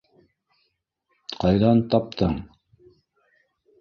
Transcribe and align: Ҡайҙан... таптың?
Ҡайҙан... 1.43 1.83
таптың? 1.95 2.37